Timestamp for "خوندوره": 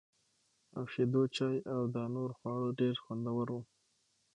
3.03-3.57